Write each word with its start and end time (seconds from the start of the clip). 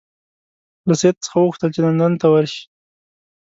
له 0.87 0.93
سید 1.01 1.15
څخه 1.25 1.37
وغوښتل 1.39 1.69
چې 1.75 1.79
لندن 1.85 2.11
ته 2.21 2.25
ورشي. 2.29 2.63